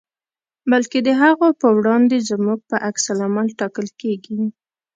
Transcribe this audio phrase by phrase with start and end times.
[0.71, 4.41] بلکې د هغو په وړاندې زموږ په عکس العمل ټاکل کېږي.